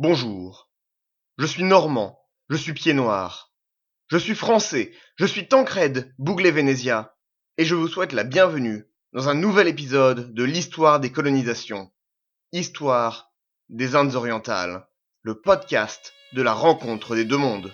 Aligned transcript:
Bonjour. 0.00 0.70
Je 1.38 1.46
suis 1.46 1.64
normand, 1.64 2.20
je 2.50 2.56
suis 2.56 2.72
pied 2.72 2.92
noir. 2.92 3.52
Je 4.06 4.16
suis 4.16 4.36
français, 4.36 4.92
je 5.16 5.26
suis 5.26 5.48
Tancred 5.48 6.14
Bouglet-Vénésia, 6.18 7.16
et 7.56 7.64
je 7.64 7.74
vous 7.74 7.88
souhaite 7.88 8.12
la 8.12 8.22
bienvenue 8.22 8.86
dans 9.12 9.28
un 9.28 9.34
nouvel 9.34 9.66
épisode 9.66 10.32
de 10.34 10.44
l'histoire 10.44 11.00
des 11.00 11.10
colonisations. 11.10 11.90
Histoire 12.52 13.32
des 13.70 13.96
Indes 13.96 14.14
orientales, 14.14 14.86
le 15.22 15.40
podcast 15.40 16.14
de 16.32 16.42
la 16.42 16.52
rencontre 16.52 17.16
des 17.16 17.24
deux 17.24 17.36
mondes. 17.36 17.72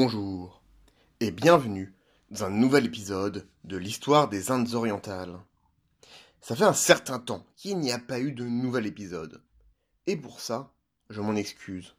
Bonjour 0.00 0.62
et 1.18 1.32
bienvenue 1.32 1.92
dans 2.30 2.44
un 2.44 2.50
nouvel 2.50 2.86
épisode 2.86 3.48
de 3.64 3.76
l'histoire 3.76 4.28
des 4.28 4.52
Indes 4.52 4.74
orientales. 4.74 5.40
Ça 6.40 6.54
fait 6.54 6.62
un 6.62 6.72
certain 6.72 7.18
temps 7.18 7.44
qu'il 7.56 7.80
n'y 7.80 7.90
a 7.90 7.98
pas 7.98 8.20
eu 8.20 8.30
de 8.30 8.44
nouvel 8.44 8.86
épisode. 8.86 9.42
Et 10.06 10.16
pour 10.16 10.38
ça, 10.38 10.72
je 11.10 11.20
m'en 11.20 11.34
excuse. 11.34 11.96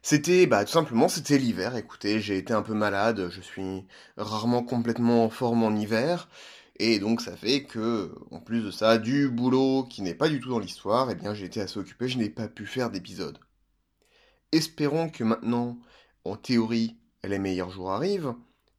C'était, 0.00 0.46
bah, 0.46 0.64
tout 0.64 0.72
simplement, 0.72 1.10
c'était 1.10 1.36
l'hiver. 1.36 1.76
Écoutez, 1.76 2.20
j'ai 2.20 2.38
été 2.38 2.54
un 2.54 2.62
peu 2.62 2.72
malade, 2.72 3.28
je 3.28 3.42
suis 3.42 3.84
rarement 4.16 4.62
complètement 4.62 5.26
en 5.26 5.28
forme 5.28 5.62
en 5.62 5.76
hiver. 5.76 6.30
Et 6.78 6.98
donc, 6.98 7.20
ça 7.20 7.36
fait 7.36 7.64
que, 7.64 8.14
en 8.30 8.40
plus 8.40 8.62
de 8.62 8.70
ça, 8.70 8.96
du 8.96 9.28
boulot 9.28 9.84
qui 9.84 10.00
n'est 10.00 10.14
pas 10.14 10.30
du 10.30 10.40
tout 10.40 10.48
dans 10.48 10.58
l'histoire, 10.58 11.10
eh 11.10 11.14
bien, 11.14 11.34
j'ai 11.34 11.44
été 11.44 11.60
assez 11.60 11.78
occupé, 11.78 12.08
je 12.08 12.16
n'ai 12.16 12.30
pas 12.30 12.48
pu 12.48 12.64
faire 12.64 12.88
d'épisode. 12.90 13.38
Espérons 14.52 15.10
que 15.10 15.22
maintenant, 15.22 15.76
en 16.24 16.36
théorie, 16.36 16.96
les 17.28 17.38
meilleurs 17.38 17.70
jours 17.70 17.92
arrivent, 17.92 18.34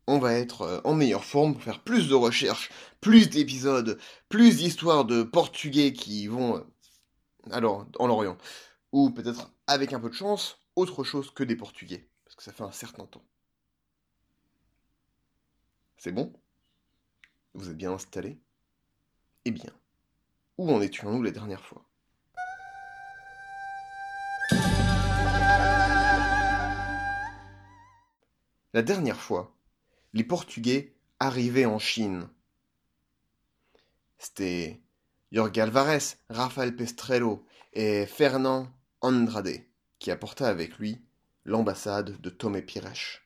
on 0.07 0.19
va 0.19 0.33
être 0.33 0.61
euh, 0.61 0.81
en 0.83 0.93
meilleure 0.93 1.25
forme 1.25 1.53
pour 1.53 1.63
faire 1.63 1.83
plus 1.83 2.07
de 2.07 2.15
recherches, 2.15 2.69
plus 3.01 3.29
d'épisodes, 3.29 3.99
plus 4.29 4.57
d'histoires 4.57 5.05
de 5.05 5.23
portugais 5.23 5.93
qui 5.93 6.27
vont, 6.27 6.57
euh, 6.57 6.61
alors, 7.51 7.87
en 7.99 8.07
l'Orient, 8.07 8.37
ou 8.91 9.11
peut-être 9.11 9.51
avec 9.67 9.93
un 9.93 9.99
peu 9.99 10.09
de 10.09 10.15
chance, 10.15 10.59
autre 10.75 11.03
chose 11.03 11.31
que 11.31 11.43
des 11.43 11.55
portugais, 11.55 12.09
parce 12.25 12.35
que 12.35 12.43
ça 12.43 12.53
fait 12.53 12.63
un 12.63 12.71
certain 12.71 13.05
temps. 13.05 13.25
C'est 15.97 16.11
bon? 16.11 16.31
Vous 17.53 17.69
êtes 17.69 17.77
bien 17.77 17.91
installés? 17.91 18.39
Eh 19.45 19.51
bien, 19.51 19.71
où 20.57 20.71
en 20.71 20.81
étions-nous 20.81 21.23
la 21.23 21.31
dernière 21.31 21.65
fois? 21.65 21.86
La 28.73 28.81
dernière 28.81 29.19
fois, 29.19 29.55
les 30.13 30.23
Portugais 30.23 30.95
arrivaient 31.19 31.65
en 31.65 31.79
Chine. 31.79 32.27
C'était 34.17 34.81
Jorge 35.31 35.57
Alvarez, 35.57 35.99
Rafael 36.29 36.75
Pestrello 36.75 37.45
et 37.73 38.05
Fernand 38.05 38.67
Andrade 39.01 39.63
qui 39.99 40.11
apportaient 40.11 40.45
avec 40.45 40.77
lui 40.77 41.01
l'ambassade 41.45 42.19
de 42.19 42.29
Tomé 42.29 42.61
Pires. 42.61 43.21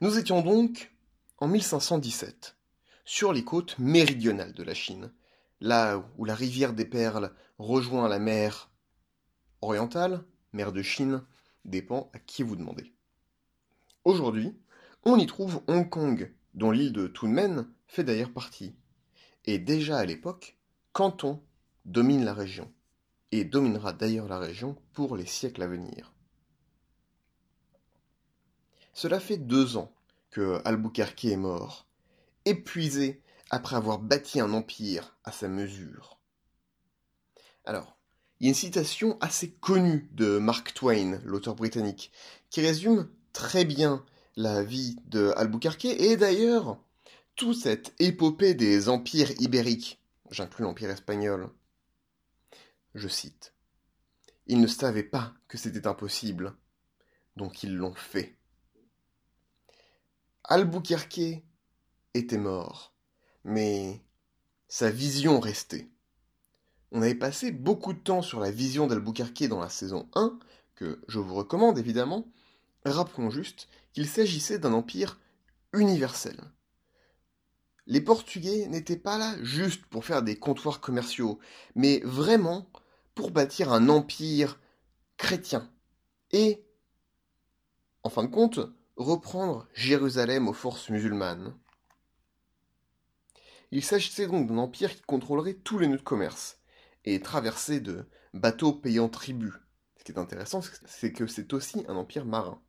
Nous 0.00 0.18
étions 0.18 0.42
donc 0.42 0.92
en 1.38 1.48
1517 1.48 2.56
sur 3.04 3.32
les 3.32 3.44
côtes 3.44 3.78
méridionales 3.78 4.52
de 4.52 4.62
la 4.62 4.74
Chine, 4.74 5.12
là 5.60 5.98
où 6.16 6.24
la 6.24 6.34
rivière 6.34 6.72
des 6.72 6.84
Perles 6.84 7.34
rejoint 7.58 8.08
la 8.08 8.18
mer 8.18 8.70
orientale, 9.60 10.24
mer 10.52 10.72
de 10.72 10.82
Chine, 10.82 11.24
dépend 11.64 12.10
à 12.14 12.18
qui 12.18 12.42
vous 12.42 12.56
demandez. 12.56 12.91
Aujourd'hui, 14.04 14.56
on 15.04 15.16
y 15.16 15.26
trouve 15.26 15.62
Hong 15.68 15.88
Kong, 15.88 16.32
dont 16.54 16.72
l'île 16.72 16.92
de 16.92 17.06
Tunmen 17.06 17.68
fait 17.86 18.02
d'ailleurs 18.02 18.32
partie. 18.32 18.74
Et 19.44 19.58
déjà 19.58 19.98
à 19.98 20.04
l'époque, 20.04 20.56
Canton 20.92 21.40
domine 21.84 22.24
la 22.24 22.34
région, 22.34 22.72
et 23.30 23.44
dominera 23.44 23.92
d'ailleurs 23.92 24.26
la 24.26 24.38
région 24.38 24.76
pour 24.92 25.16
les 25.16 25.26
siècles 25.26 25.62
à 25.62 25.68
venir. 25.68 26.12
Cela 28.92 29.20
fait 29.20 29.38
deux 29.38 29.76
ans 29.76 29.92
que 30.30 30.60
Albuquerque 30.64 31.24
est 31.26 31.36
mort, 31.36 31.86
épuisé 32.44 33.22
après 33.50 33.76
avoir 33.76 33.98
bâti 34.00 34.40
un 34.40 34.52
empire 34.52 35.16
à 35.24 35.30
sa 35.30 35.46
mesure. 35.48 36.18
Alors, 37.64 37.96
il 38.40 38.46
y 38.46 38.48
a 38.48 38.50
une 38.50 38.54
citation 38.54 39.16
assez 39.20 39.52
connue 39.52 40.08
de 40.12 40.38
Mark 40.38 40.74
Twain, 40.74 41.20
l'auteur 41.24 41.54
britannique, 41.54 42.10
qui 42.50 42.60
résume 42.60 43.08
très 43.32 43.64
bien 43.64 44.04
la 44.36 44.62
vie 44.62 44.96
de 45.06 45.32
Albuquerque 45.36 45.86
et 45.86 46.16
d'ailleurs 46.16 46.78
toute 47.36 47.56
cette 47.56 47.94
épopée 47.98 48.54
des 48.54 48.88
empires 48.88 49.30
ibériques, 49.40 50.00
j'inclus 50.30 50.64
l'empire 50.64 50.90
espagnol. 50.90 51.50
Je 52.94 53.08
cite 53.08 53.54
Ils 54.46 54.60
ne 54.60 54.66
savaient 54.66 55.02
pas 55.02 55.32
que 55.48 55.58
c'était 55.58 55.86
impossible, 55.86 56.54
donc 57.36 57.62
ils 57.62 57.74
l'ont 57.74 57.94
fait. 57.94 58.36
Albuquerque 60.44 61.42
était 62.14 62.38
mort, 62.38 62.92
mais 63.44 64.02
sa 64.68 64.90
vision 64.90 65.40
restait. 65.40 65.88
On 66.90 67.00
avait 67.00 67.14
passé 67.14 67.52
beaucoup 67.52 67.94
de 67.94 67.98
temps 67.98 68.20
sur 68.20 68.38
la 68.40 68.50
vision 68.50 68.86
d'Albuquerque 68.86 69.48
dans 69.48 69.60
la 69.60 69.70
saison 69.70 70.10
1, 70.14 70.38
que 70.74 71.00
je 71.08 71.18
vous 71.18 71.34
recommande 71.34 71.78
évidemment, 71.78 72.26
Rappelons 72.84 73.30
juste 73.30 73.68
qu'il 73.92 74.08
s'agissait 74.08 74.58
d'un 74.58 74.72
empire 74.72 75.20
universel. 75.72 76.36
Les 77.86 78.00
Portugais 78.00 78.66
n'étaient 78.68 78.96
pas 78.96 79.18
là 79.18 79.34
juste 79.42 79.84
pour 79.86 80.04
faire 80.04 80.22
des 80.22 80.38
comptoirs 80.38 80.80
commerciaux, 80.80 81.38
mais 81.74 82.00
vraiment 82.04 82.70
pour 83.14 83.30
bâtir 83.30 83.72
un 83.72 83.88
empire 83.88 84.60
chrétien 85.16 85.70
et, 86.30 86.64
en 88.02 88.10
fin 88.10 88.24
de 88.24 88.28
compte, 88.28 88.60
reprendre 88.96 89.68
Jérusalem 89.74 90.48
aux 90.48 90.52
forces 90.52 90.90
musulmanes. 90.90 91.54
Il 93.70 93.84
s'agissait 93.84 94.26
donc 94.26 94.48
d'un 94.48 94.58
empire 94.58 94.94
qui 94.94 95.02
contrôlerait 95.02 95.54
tous 95.54 95.78
les 95.78 95.88
nœuds 95.88 95.96
de 95.96 96.02
commerce 96.02 96.58
et 97.04 97.20
traversé 97.20 97.80
de 97.80 98.06
bateaux 98.34 98.72
payant 98.72 99.08
tribut. 99.08 99.52
Ce 99.98 100.04
qui 100.04 100.12
est 100.12 100.18
intéressant, 100.18 100.60
c'est 100.84 101.12
que 101.12 101.26
c'est 101.26 101.52
aussi 101.52 101.84
un 101.88 101.96
empire 101.96 102.24
marin. 102.24 102.60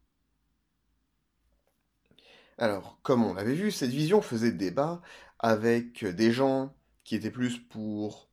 Alors, 2.57 2.99
comme 3.01 3.23
on 3.23 3.33
l'avait 3.33 3.55
vu, 3.55 3.71
cette 3.71 3.89
vision 3.89 4.21
faisait 4.21 4.51
débat 4.51 5.01
avec 5.39 6.05
des 6.05 6.31
gens 6.31 6.75
qui 7.03 7.15
étaient 7.15 7.31
plus 7.31 7.59
pour 7.59 8.29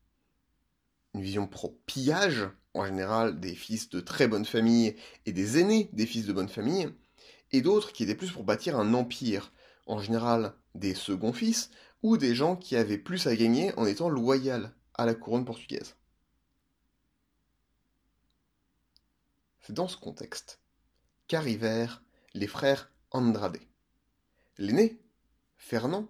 une 1.15 1.23
vision 1.23 1.47
pro-pillage, 1.47 2.49
en 2.75 2.85
général 2.85 3.41
des 3.41 3.55
fils 3.55 3.89
de 3.89 4.01
très 4.01 4.29
bonne 4.29 4.45
famille 4.45 4.95
et 5.27 5.33
des 5.33 5.59
aînés 5.59 5.91
des 5.93 6.07
fils 6.07 6.27
de 6.27 6.33
bonne 6.33 6.49
famille, 6.49 6.89
et 7.51 7.63
d'autres 7.63 7.93
qui 7.93 8.05
étaient 8.05 8.15
plus 8.15 8.31
pour 8.31 8.45
bâtir 8.45 8.79
un 8.79 8.95
empire, 8.95 9.53
en 9.87 9.99
général 9.99 10.55
des 10.75 10.95
seconds 10.95 11.33
fils, 11.33 11.71
ou 12.03 12.17
des 12.17 12.35
gens 12.35 12.57
qui 12.57 12.77
avaient 12.77 12.99
plus 12.99 13.27
à 13.27 13.35
gagner 13.35 13.77
en 13.77 13.87
étant 13.87 14.09
loyal 14.09 14.73
à 14.95 15.05
la 15.05 15.15
couronne 15.15 15.45
portugaise. 15.45 15.97
C'est 19.63 19.75
dans 19.75 19.89
ce 19.89 19.97
contexte 19.97 20.61
qu'arrivèrent 21.27 22.03
les 22.35 22.47
frères 22.47 22.93
Andrade. 23.11 23.59
L'aîné, 24.61 25.01
Fernand, 25.57 26.07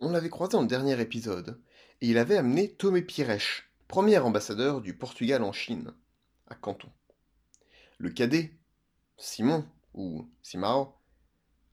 on 0.00 0.10
l'avait 0.10 0.28
croisé 0.28 0.58
le 0.58 0.66
dernier 0.66 1.00
épisode, 1.00 1.62
et 2.00 2.08
il 2.08 2.18
avait 2.18 2.36
amené 2.36 2.74
Tomé 2.74 3.00
Pires, 3.00 3.38
premier 3.86 4.18
ambassadeur 4.18 4.80
du 4.80 4.98
Portugal 4.98 5.44
en 5.44 5.52
Chine, 5.52 5.94
à 6.48 6.56
Canton. 6.56 6.90
Le 7.98 8.10
cadet, 8.10 8.58
Simon, 9.16 9.64
ou 9.94 10.28
Simao, 10.42 10.96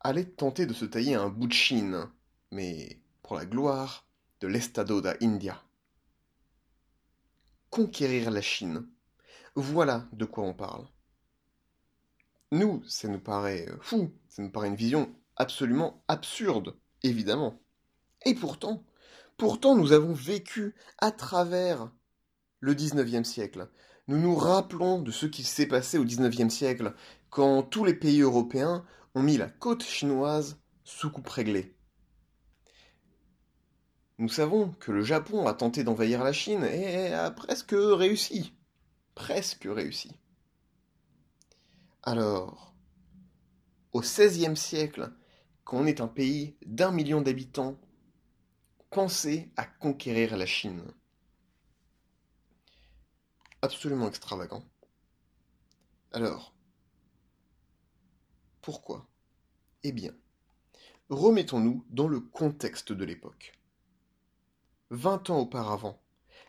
allait 0.02 0.26
tenter 0.26 0.68
de 0.68 0.74
se 0.76 0.86
tailler 0.86 1.16
un 1.16 1.30
bout 1.30 1.48
de 1.48 1.54
Chine, 1.54 2.08
mais 2.52 3.02
pour 3.24 3.36
la 3.36 3.48
gloire 3.48 4.06
de 4.40 4.46
l'Estado 4.46 5.02
da 5.02 5.16
India. 5.20 5.64
Conquérir 7.72 8.30
la 8.30 8.42
Chine, 8.42 8.88
voilà 9.56 10.08
de 10.12 10.26
quoi 10.26 10.44
on 10.44 10.54
parle. 10.54 10.86
Nous, 12.52 12.84
ça 12.88 13.08
nous 13.08 13.20
paraît 13.20 13.68
fou, 13.82 14.14
ça 14.30 14.44
nous 14.44 14.52
paraît 14.52 14.68
une 14.68 14.76
vision 14.76 15.12
absolument 15.38 16.04
absurde, 16.08 16.76
évidemment. 17.04 17.60
Et 18.26 18.36
pourtant, 18.36 18.84
pourtant 19.38 19.76
nous 19.76 19.92
avons 19.92 20.14
vécu 20.14 20.76
à 21.00 21.12
travers 21.12 21.92
le 22.60 22.74
19e 22.74 23.24
siècle. 23.24 23.70
Nous 24.08 24.20
nous 24.20 24.36
rappelons 24.36 25.02
de 25.02 25.12
ce 25.12 25.26
qui 25.26 25.44
s'est 25.44 25.68
passé 25.68 25.98
au 25.98 26.06
19e 26.06 26.50
siècle, 26.50 26.94
quand 27.30 27.64
tous 27.64 27.84
les 27.84 27.94
pays 27.94 28.22
européens 28.22 28.86
ont 29.16 29.24
mis 29.24 29.38
la 29.38 29.50
côte 29.50 29.84
chinoise 29.84 30.60
sous 30.84 31.10
coupe 31.10 31.30
réglée. 31.30 31.76
Nous 34.20 34.30
savons 34.30 34.70
que 34.80 34.92
le 34.92 35.04
Japon 35.04 35.48
a 35.48 35.54
tenté 35.54 35.84
d'envahir 35.84 36.24
la 36.24 36.34
Chine 36.34 36.64
et 36.64 37.14
a 37.14 37.32
presque 37.32 37.76
réussi. 37.76 38.54
Presque 39.16 39.68
réussi. 39.70 40.12
Alors, 42.04 42.74
au 43.94 44.02
XVIe 44.02 44.56
siècle, 44.56 45.12
quand 45.64 45.86
est 45.86 46.02
un 46.02 46.08
pays 46.08 46.56
d'un 46.66 46.92
million 46.92 47.22
d'habitants, 47.22 47.80
pensez 48.90 49.52
à 49.58 49.66
conquérir 49.66 50.38
la 50.38 50.46
Chine. 50.46 50.84
Absolument 53.62 54.08
extravagant. 54.08 54.64
Alors, 56.12 56.54
pourquoi? 58.62 59.08
Eh 59.84 59.92
bien, 59.92 60.14
remettons-nous 61.10 61.86
dans 61.90 62.08
le 62.08 62.20
contexte 62.20 62.92
de 62.92 63.04
l'époque. 63.04 63.54
Vingt 64.90 65.30
ans 65.30 65.40
auparavant, 65.40 66.02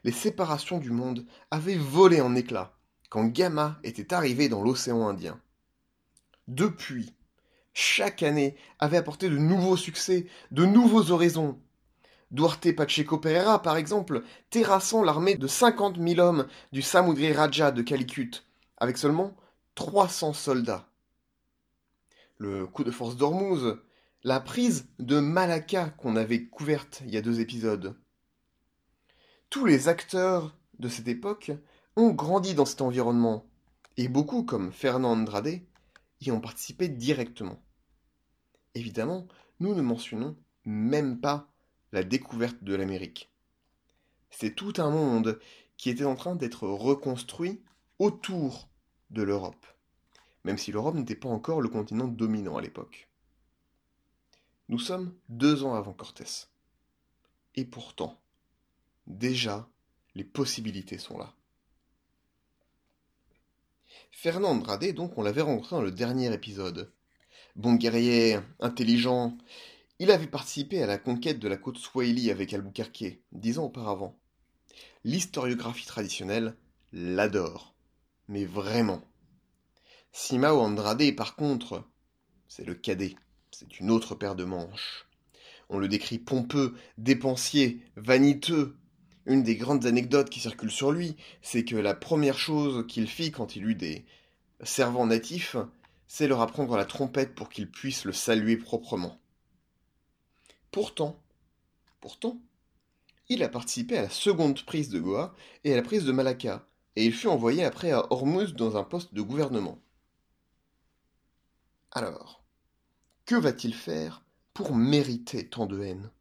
les 0.03 0.13
séparations 0.13 0.79
du 0.79 0.91
monde 0.91 1.27
avaient 1.51 1.79
volé 1.79 2.21
en 2.21 2.35
éclats 2.35 2.77
quand 3.09 3.27
Gamma 3.27 3.79
était 3.85 4.13
arrivé 4.13 4.49
dans 4.49 4.63
l'océan 4.63 5.07
Indien. 5.09 5.41
Depuis, 6.47 7.15
chaque 7.75 8.23
année 8.23 8.57
avait 8.79 8.97
apporté 8.97 9.29
de 9.29 9.37
nouveaux 9.37 9.77
succès, 9.77 10.27
de 10.53 10.65
nouveaux 10.65 11.11
horizons. 11.11 11.61
Duarte 12.31 12.75
Pacheco 12.75 13.19
Pereira, 13.19 13.61
par 13.61 13.77
exemple, 13.77 14.23
terrassant 14.49 15.03
l'armée 15.03 15.37
de 15.37 15.47
50 15.47 15.99
000 16.01 16.21
hommes 16.21 16.47
du 16.73 16.83
Samudri 16.83 17.33
Raja 17.33 17.73
de 17.73 17.83
Calicut, 17.83 18.45
avec 18.79 18.97
seulement 18.97 19.37
300 19.75 20.33
soldats. 20.33 20.89
Le 22.39 22.67
coup 22.67 22.85
de 22.85 22.91
force 22.91 23.17
d'Ormuz, 23.17 23.77
la 24.23 24.41
prise 24.41 24.89
de 24.99 25.19
Malacca 25.21 25.91
qu'on 25.91 26.17
avait 26.17 26.47
couverte 26.47 27.03
il 27.05 27.13
y 27.13 27.17
a 27.17 27.23
deux 27.23 27.41
épisodes. 27.41 27.97
Tous 29.51 29.67
les 29.67 29.89
acteurs 29.89 30.57
de 30.79 30.89
cette 30.89 31.09
époque 31.09 31.53
ont 31.97 32.11
grandi 32.11 32.55
dans 32.55 32.65
cet 32.65 32.83
environnement, 32.83 33.47
et 33.97 34.09
beaucoup, 34.09 34.43
comme 34.43 34.73
Fernand 34.73 35.13
Andrade, 35.13 35.61
y 36.21 36.31
ont 36.33 36.41
participé 36.41 36.89
directement. 36.89 37.64
Évidemment, 38.75 39.27
nous 39.61 39.75
ne 39.75 39.83
mentionnons 39.83 40.37
même 40.65 41.21
pas 41.21 41.49
la 41.93 42.03
découverte 42.03 42.63
de 42.63 42.75
l'Amérique. 42.75 43.31
C'est 44.31 44.55
tout 44.55 44.75
un 44.79 44.91
monde 44.91 45.39
qui 45.77 45.91
était 45.91 46.05
en 46.05 46.17
train 46.17 46.35
d'être 46.35 46.67
reconstruit 46.67 47.63
autour 47.99 48.69
de 49.11 49.23
l'Europe, 49.23 49.67
même 50.43 50.59
si 50.59 50.73
l'Europe 50.73 50.97
n'était 50.97 51.15
pas 51.15 51.29
encore 51.29 51.61
le 51.61 51.69
continent 51.69 52.09
dominant 52.09 52.57
à 52.57 52.63
l'époque. 52.63 53.09
Nous 54.69 54.79
sommes 54.79 55.15
deux 55.29 55.63
ans 55.63 55.75
avant 55.75 55.93
Cortés. 55.93 56.49
Et 57.55 57.65
pourtant, 57.65 58.19
déjà, 59.07 59.69
les 60.15 60.25
possibilités 60.25 60.99
sont 60.99 61.19
là. 61.19 61.35
Fernand 64.11 64.51
Andrade, 64.51 64.95
donc, 64.95 65.19
on 65.19 65.23
l'avait 65.23 65.43
rencontré 65.43 65.77
dans 65.77 65.83
le 65.83 65.93
dernier 65.93 66.33
épisode. 66.33 66.93
Bon 67.57 67.75
guerrier, 67.75 68.41
intelligent, 68.59 69.39
il 70.01 70.11
avait 70.11 70.27
participé 70.27 70.83
à 70.83 70.87
la 70.87 70.99
conquête 70.99 71.39
de 71.39 71.47
la 71.47 71.57
côte 71.57 71.79
Swahili 71.79 72.33
avec 72.33 72.53
Albuquerque, 72.53 73.21
dix 73.31 73.61
ans 73.61 73.67
auparavant. 73.67 74.19
L'historiographie 75.05 75.87
traditionnelle 75.87 76.57
l'adore. 76.93 77.73
Mais 78.27 78.45
vraiment. 78.45 79.03
Simao 80.11 80.59
Andrade, 80.59 81.15
par 81.15 81.37
contre, 81.37 81.85
c'est 82.49 82.65
le 82.65 82.75
cadet. 82.75 83.15
C'est 83.53 83.79
une 83.79 83.93
autre 83.93 84.17
paire 84.17 84.35
de 84.35 84.45
manches. 84.45 85.07
On 85.69 85.79
le 85.79 85.87
décrit 85.87 86.19
pompeux, 86.19 86.75
dépensier, 86.99 87.83
vaniteux, 87.95 88.77
une 89.27 89.45
des 89.45 89.55
grandes 89.55 89.87
anecdotes 89.87 90.29
qui 90.29 90.41
circulent 90.41 90.73
sur 90.73 90.91
lui, 90.91 91.15
c'est 91.41 91.65
que 91.65 91.77
la 91.77 91.95
première 91.95 92.39
chose 92.39 92.85
qu'il 92.89 93.07
fit 93.07 93.31
quand 93.31 93.55
il 93.55 93.65
eut 93.65 93.77
des 93.77 94.05
servants 94.65 95.07
natifs, 95.07 95.57
c'est 96.17 96.29
leur 96.29 96.43
apprendre 96.43 96.77
la 96.77 96.85
trompette 96.85 97.35
pour 97.35 97.49
qu'ils 97.49 97.69
puissent 97.69 98.05
le 98.05 98.13
saluer 98.13 98.57
proprement. 98.57 99.19
Pourtant, 100.71 101.21
pourtant, 102.01 102.41
il 103.29 103.43
a 103.43 103.49
participé 103.49 103.99
à 103.99 104.03
la 104.03 104.11
seconde 104.11 104.65
prise 104.65 104.91
de 104.91 105.01
Goa 105.01 105.35
et 105.65 105.73
à 105.73 105.77
la 105.77 105.83
prise 105.83 106.05
de 106.05 106.13
Malacca, 106.13 106.69
et 106.95 107.05
il 107.05 107.13
fut 107.13 107.27
envoyé 107.27 107.65
après 107.65 107.91
à 107.91 108.13
Hormuz 108.13 108.55
dans 108.55 108.77
un 108.77 108.85
poste 108.85 109.13
de 109.13 109.23
gouvernement. 109.23 109.81
Alors, 111.91 112.45
que 113.27 113.35
va-t-il 113.35 113.75
faire 113.75 114.23
pour 114.53 114.77
mériter 114.77 115.49
tant 115.49 115.67
de 115.67 115.83
haine? 115.83 116.13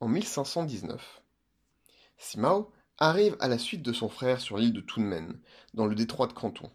En 0.00 0.08
1519. 0.08 1.22
Simao 2.18 2.72
arrive 2.98 3.36
à 3.38 3.46
la 3.46 3.58
suite 3.58 3.82
de 3.82 3.92
son 3.92 4.08
frère 4.08 4.40
sur 4.40 4.58
l'île 4.58 4.72
de 4.72 4.80
Tounmen, 4.80 5.38
dans 5.74 5.86
le 5.86 5.94
détroit 5.94 6.26
de 6.26 6.32
Canton. 6.32 6.72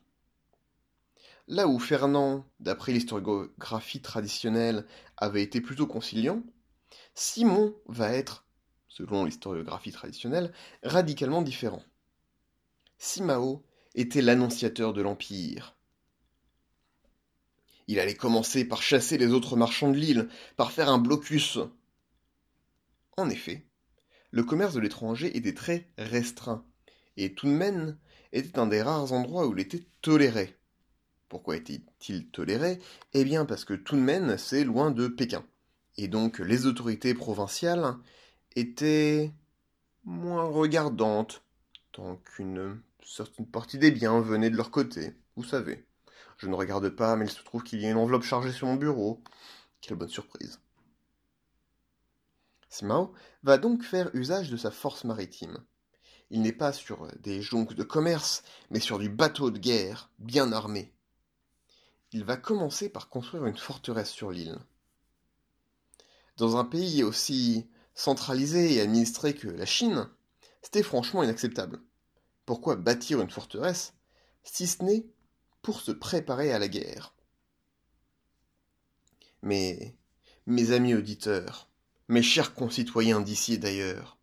Là 1.48 1.68
où 1.68 1.80
Fernand, 1.80 2.46
d'après 2.60 2.92
l'historiographie 2.92 4.02
traditionnelle, 4.02 4.86
avait 5.18 5.44
été 5.44 5.62
plutôt 5.62 5.86
conciliant, 5.88 6.42
Simon 7.14 7.76
va 7.88 8.12
être, 8.12 8.46
selon 8.88 9.26
l'historiographie 9.26 9.92
traditionnelle, 9.92 10.52
radicalement 10.84 11.42
différent. 11.42 11.84
Simao 12.98 13.64
était 13.94 14.22
l'annonciateur 14.22 14.94
de 14.94 15.02
l'Empire. 15.02 15.76
Il 17.88 18.00
allait 18.00 18.16
commencer 18.16 18.66
par 18.66 18.82
chasser 18.82 19.18
les 19.18 19.28
autres 19.28 19.56
marchands 19.56 19.92
de 19.92 19.98
l'île, 19.98 20.30
par 20.58 20.72
faire 20.72 20.90
un 20.90 20.98
blocus 20.98 21.60
en 23.18 23.30
effet, 23.30 23.66
le 24.32 24.44
commerce 24.44 24.74
de 24.74 24.82
l'étranger 24.82 25.38
était 25.38 25.54
très 25.54 25.90
restreint, 25.98 26.66
et 27.16 27.34
Tounmen 27.34 27.98
était 28.34 28.60
un 28.60 28.68
des 28.68 28.82
rares 28.82 29.14
endroits 29.14 29.48
où 29.48 29.54
il 29.54 29.62
était 29.62 29.86
toléré. 30.02 30.58
Pourquoi 31.36 31.58
était-il 31.58 32.30
toléré? 32.30 32.80
Eh 33.12 33.26
bien 33.26 33.44
parce 33.44 33.66
que 33.66 33.74
Tounmen, 33.74 34.38
c'est 34.38 34.64
loin 34.64 34.90
de 34.90 35.10
Pékin. 35.10 35.44
Et 35.98 36.08
donc 36.08 36.40
les 36.40 36.66
autorités 36.66 37.14
provinciales 37.14 37.98
étaient 38.56 39.34
moins 40.06 40.46
regardantes, 40.46 41.44
tant 41.92 42.16
qu'une 42.16 42.82
certaine 43.06 43.46
partie 43.46 43.78
des 43.78 43.92
biens 43.92 44.22
venait 44.22 44.50
de 44.50 44.56
leur 44.56 44.72
côté, 44.72 45.18
vous 45.36 45.44
savez. 45.44 45.86
Je 46.38 46.48
ne 46.48 46.56
regarde 46.56 46.88
pas, 46.88 47.18
mais 47.18 47.26
il 47.26 47.32
se 47.32 47.44
trouve 47.44 47.64
qu'il 47.64 47.82
y 47.82 47.86
a 47.86 47.92
une 47.92 47.98
enveloppe 47.98 48.24
chargée 48.24 48.54
sur 48.54 48.68
mon 48.68 48.76
bureau. 48.76 49.22
Quelle 49.82 49.98
bonne 49.98 50.08
surprise. 50.08 50.62
Simao 52.70 53.12
va 53.44 53.58
donc 53.58 53.84
faire 53.84 54.10
usage 54.14 54.50
de 54.50 54.56
sa 54.56 54.72
force 54.72 55.04
maritime. 55.04 55.58
Il 56.30 56.44
n'est 56.44 56.54
pas 56.54 56.72
sur 56.72 57.10
des 57.20 57.42
jonques 57.42 57.74
de 57.74 57.84
commerce, 57.84 58.42
mais 58.70 58.80
sur 58.80 59.00
du 59.00 59.10
bateau 59.10 59.52
de 59.52 59.60
guerre, 59.60 60.10
bien 60.18 60.54
armé. 60.54 60.95
Il 62.16 62.24
va 62.24 62.38
commencer 62.38 62.88
par 62.88 63.10
construire 63.10 63.46
une 63.46 63.58
forteresse 63.58 64.10
sur 64.10 64.32
l'île. 64.32 64.58
Dans 66.38 66.56
un 66.56 66.64
pays 66.64 67.04
aussi 67.04 67.68
centralisé 67.94 68.74
et 68.74 68.80
administré 68.80 69.36
que 69.36 69.50
la 69.50 69.66
Chine, 69.66 70.08
c'était 70.62 70.82
franchement 70.82 71.24
inacceptable. 71.24 71.82
Pourquoi 72.46 72.78
bâtir 72.78 73.20
une 73.20 73.30
forteresse 73.30 73.96
si 74.46 74.66
ce 74.66 74.82
n'est 74.86 75.06
pour 75.62 75.82
se 75.82 75.92
préparer 75.92 76.54
à 76.54 76.58
la 76.58 76.70
guerre? 76.70 77.14
Mais, 79.42 79.98
mes 80.46 80.72
amis 80.72 80.94
auditeurs, 80.94 81.70
mes 82.08 82.24
chers 82.24 82.54
concitoyens 82.54 83.20
d'ici 83.20 83.56
et 83.56 83.58
d'ailleurs, 83.58 84.18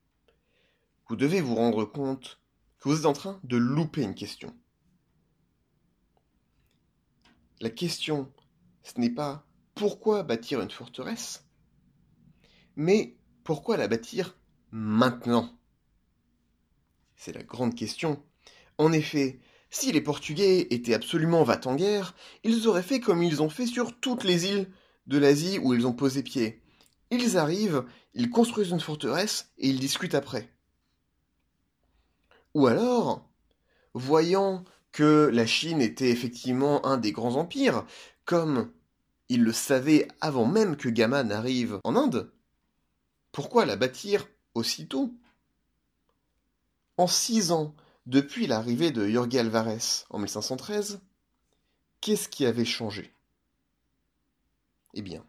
vous 1.10 1.16
devez 1.16 1.42
vous 1.42 1.56
rendre 1.56 1.84
compte 1.84 2.40
que 2.78 2.88
vous 2.88 3.00
êtes 3.00 3.04
en 3.04 3.12
train 3.12 3.38
de 3.44 3.58
louper 3.58 4.00
une 4.00 4.14
question. 4.14 4.56
La 7.62 7.70
question, 7.70 8.28
ce 8.82 8.98
n'est 8.98 9.08
pas 9.08 9.46
pourquoi 9.76 10.24
bâtir 10.24 10.60
une 10.60 10.70
forteresse, 10.72 11.44
mais 12.74 13.16
pourquoi 13.44 13.76
la 13.76 13.86
bâtir 13.86 14.36
maintenant? 14.72 15.48
C'est 17.14 17.32
la 17.32 17.44
grande 17.44 17.76
question. 17.76 18.20
En 18.78 18.90
effet, 18.92 19.38
si 19.70 19.92
les 19.92 20.00
Portugais 20.00 20.66
étaient 20.70 20.92
absolument 20.92 21.44
va 21.44 21.60
en 21.66 21.76
guerre, 21.76 22.16
ils 22.42 22.66
auraient 22.66 22.82
fait 22.82 22.98
comme 22.98 23.22
ils 23.22 23.42
ont 23.42 23.48
fait 23.48 23.66
sur 23.66 23.96
toutes 24.00 24.24
les 24.24 24.46
îles 24.46 24.68
de 25.06 25.18
l'Asie 25.18 25.60
où 25.60 25.72
ils 25.72 25.86
ont 25.86 25.92
posé 25.92 26.24
pied. 26.24 26.64
Ils 27.12 27.38
arrivent, 27.38 27.84
ils 28.14 28.30
construisent 28.30 28.70
une 28.70 28.80
forteresse 28.80 29.52
et 29.58 29.68
ils 29.68 29.78
discutent 29.78 30.16
après. 30.16 30.52
Ou 32.54 32.66
alors, 32.66 33.30
voyant 33.94 34.64
que 34.92 35.30
la 35.32 35.46
Chine 35.46 35.80
était 35.80 36.10
effectivement 36.10 36.84
un 36.86 36.98
des 36.98 37.12
grands 37.12 37.36
empires, 37.36 37.84
comme 38.24 38.70
ils 39.28 39.42
le 39.42 39.52
savaient 39.52 40.08
avant 40.20 40.46
même 40.46 40.76
que 40.76 40.88
Gamma 40.88 41.24
n'arrive 41.24 41.80
en 41.84 41.96
Inde, 41.96 42.30
pourquoi 43.32 43.64
la 43.64 43.76
bâtir 43.76 44.28
aussitôt? 44.54 45.14
En 46.98 47.06
six 47.06 47.50
ans, 47.50 47.74
depuis 48.04 48.46
l'arrivée 48.46 48.90
de 48.90 49.08
Jorge 49.08 49.34
Alvarez 49.36 50.04
en 50.10 50.18
1513, 50.18 51.00
qu'est-ce 52.02 52.28
qui 52.28 52.44
avait 52.44 52.66
changé? 52.66 53.14
Eh 54.92 55.00
bien, 55.00 55.24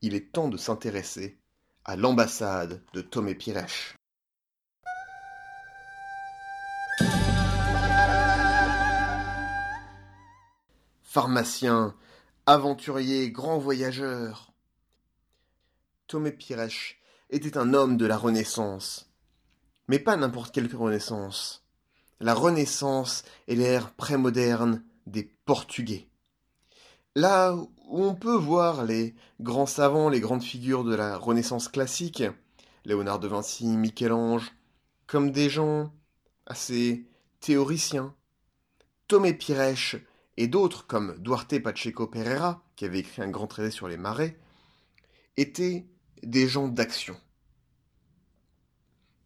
il 0.00 0.14
est 0.14 0.32
temps 0.32 0.48
de 0.48 0.56
s'intéresser 0.56 1.38
à 1.84 1.94
l'ambassade 1.94 2.82
de 2.92 3.00
Tomé 3.00 3.36
Piresh. 3.36 3.94
Pharmacien, 11.14 11.94
aventurier, 12.44 13.30
grand 13.30 13.56
voyageur. 13.56 14.52
Tomé 16.08 16.32
Piresh 16.32 16.98
était 17.30 17.56
un 17.56 17.72
homme 17.72 17.96
de 17.96 18.04
la 18.04 18.16
Renaissance. 18.16 19.08
Mais 19.86 20.00
pas 20.00 20.16
n'importe 20.16 20.52
quelle 20.52 20.74
Renaissance. 20.74 21.64
La 22.18 22.34
Renaissance 22.34 23.22
est 23.46 23.54
l'ère 23.54 23.92
prémoderne 23.92 24.82
des 25.06 25.22
Portugais. 25.22 26.08
Là 27.14 27.54
où 27.54 27.68
on 28.04 28.16
peut 28.16 28.34
voir 28.34 28.84
les 28.84 29.14
grands 29.38 29.66
savants, 29.66 30.08
les 30.08 30.18
grandes 30.18 30.42
figures 30.42 30.82
de 30.82 30.96
la 30.96 31.16
Renaissance 31.16 31.68
classique, 31.68 32.24
Léonard 32.84 33.20
de 33.20 33.28
Vinci, 33.28 33.68
Michel-Ange, 33.68 34.52
comme 35.06 35.30
des 35.30 35.48
gens 35.48 35.92
assez 36.44 37.06
théoriciens. 37.38 38.12
Tomé 39.06 39.32
Piresh 39.32 39.94
et 40.36 40.48
d'autres, 40.48 40.86
comme 40.86 41.16
Duarte 41.18 41.58
Pacheco 41.60 42.06
Pereira, 42.06 42.64
qui 42.76 42.84
avait 42.84 43.00
écrit 43.00 43.22
un 43.22 43.30
grand 43.30 43.46
traité 43.46 43.70
sur 43.70 43.88
les 43.88 43.96
marais, 43.96 44.38
étaient 45.36 45.86
des 46.22 46.48
gens 46.48 46.68
d'action. 46.68 47.16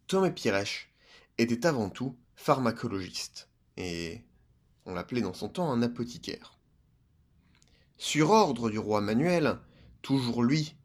Tomé 0.07 0.31
Piresh 0.31 0.91
était 1.37 1.65
avant 1.65 1.89
tout 1.89 2.17
pharmacologiste, 2.35 3.49
et 3.77 4.23
on 4.85 4.93
l'appelait 4.93 5.21
dans 5.21 5.33
son 5.33 5.49
temps 5.49 5.71
un 5.71 5.81
apothicaire. 5.81 6.59
Sur 7.97 8.31
ordre 8.31 8.69
du 8.69 8.79
roi 8.79 9.01
Manuel, 9.01 9.59
toujours 10.01 10.43
lui, 10.43 10.75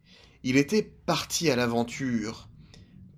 il 0.43 0.57
était 0.57 0.83
parti 0.83 1.51
à 1.51 1.57
l'aventure, 1.57 2.49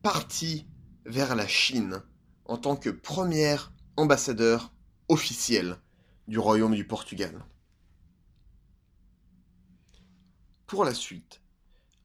parti 0.03 0.67
vers 1.07 1.35
la 1.35 1.47
Chine, 1.47 2.03
en 2.45 2.59
tant 2.59 2.77
que 2.77 2.91
premier 2.91 3.57
ambassadeur 3.97 4.73
officiel 5.09 5.79
du 6.29 6.39
royaume 6.39 6.75
du 6.75 6.87
Portugal. 6.87 7.45
Pour 10.67 10.85
la 10.85 10.95
suite, 10.95 11.41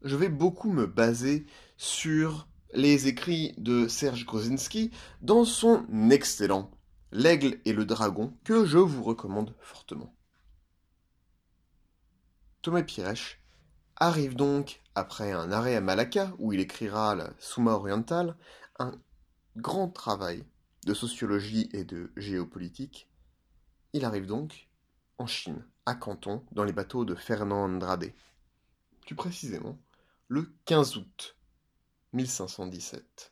je 0.03 0.15
vais 0.15 0.29
beaucoup 0.29 0.71
me 0.71 0.85
baser 0.85 1.45
sur 1.77 2.47
les 2.73 3.07
écrits 3.07 3.53
de 3.57 3.87
Serge 3.87 4.25
Grozinski 4.25 4.91
dans 5.21 5.45
son 5.45 5.85
excellent 6.09 6.71
L'aigle 7.13 7.59
et 7.65 7.73
le 7.73 7.83
dragon 7.83 8.33
que 8.45 8.63
je 8.63 8.77
vous 8.77 9.03
recommande 9.03 9.53
fortement. 9.59 10.15
Thomas 12.61 12.83
Piresh 12.83 13.41
arrive 13.97 14.35
donc, 14.35 14.81
après 14.95 15.31
un 15.33 15.51
arrêt 15.51 15.75
à 15.75 15.81
Malacca, 15.81 16.33
où 16.39 16.53
il 16.53 16.61
écrira 16.61 17.15
la 17.15 17.33
Summa 17.37 17.73
orientale, 17.73 18.37
un 18.79 18.93
grand 19.57 19.89
travail 19.89 20.45
de 20.85 20.93
sociologie 20.93 21.69
et 21.73 21.83
de 21.83 22.11
géopolitique, 22.15 23.10
il 23.93 24.05
arrive 24.05 24.25
donc 24.25 24.67
en 25.17 25.27
Chine, 25.27 25.65
à 25.85 25.95
Canton, 25.95 26.43
dans 26.51 26.63
les 26.63 26.73
bateaux 26.73 27.05
de 27.05 27.15
Fernand 27.15 27.65
Andrade. 27.65 28.11
Plus 29.05 29.15
précisément, 29.15 29.77
le 30.27 30.53
15 30.65 30.97
août 30.97 31.37
1517. 32.13 33.31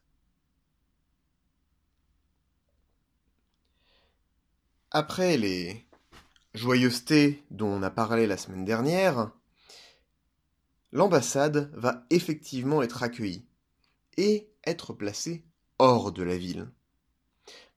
Après 4.91 5.37
les 5.37 5.85
joyeusetés 6.53 7.43
dont 7.51 7.67
on 7.67 7.83
a 7.83 7.91
parlé 7.91 8.25
la 8.27 8.37
semaine 8.37 8.65
dernière, 8.65 9.31
l'ambassade 10.91 11.71
va 11.75 12.05
effectivement 12.09 12.81
être 12.81 13.03
accueillie 13.03 13.45
et 14.17 14.49
être 14.65 14.93
placée 14.93 15.45
hors 15.77 16.11
de 16.11 16.23
la 16.23 16.37
ville. 16.37 16.69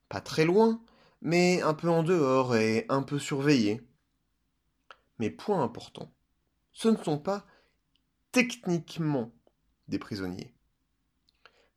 Pas 0.09 0.21
très 0.21 0.45
loin, 0.45 0.83
mais 1.23 1.63
un 1.63 1.73
peu 1.73 1.89
en 1.89 2.03
dehors 2.03 2.57
et 2.57 2.85
un 2.89 3.03
peu 3.03 3.19
surveillé. 3.19 3.81
Mais 5.19 5.31
point 5.31 5.63
important, 5.63 6.13
ce 6.73 6.89
ne 6.89 6.97
sont 6.97 7.19
pas 7.19 7.47
techniquement 8.33 9.33
des 9.87 10.01
prisonniers. 10.01 10.53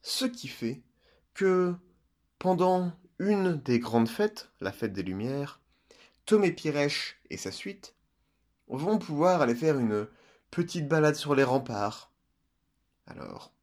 Ce 0.01 0.25
qui 0.25 0.47
fait 0.47 0.81
que 1.35 1.75
pendant 2.39 2.91
une 3.19 3.61
des 3.61 3.79
grandes 3.79 4.09
fêtes, 4.09 4.49
la 4.61 4.71
fête 4.71 4.93
des 4.93 5.03
Lumières, 5.03 5.61
Tomé 6.25 6.51
Piresh 6.51 7.21
et 7.29 7.37
sa 7.37 7.51
suite 7.51 7.95
vont 8.67 8.97
pouvoir 8.97 9.41
aller 9.41 9.55
faire 9.55 9.77
une 9.77 10.07
petite 10.49 10.87
balade 10.87 11.15
sur 11.15 11.35
les 11.35 11.43
remparts. 11.43 12.11
Alors, 13.05 13.53